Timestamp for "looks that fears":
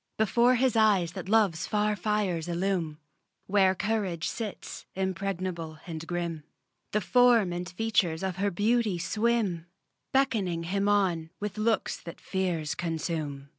11.59-12.73